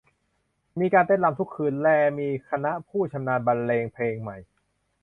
[0.79, 1.87] มีการเต้นรำทุกคืน แล
[2.19, 4.37] มีคณะผู้ชำนาญบรรเลงเพลงใหม่